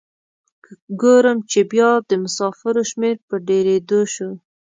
[0.63, 0.71] که
[1.01, 4.29] ګورم چې بیا د مسافرو شمیر په ډیریدو شو.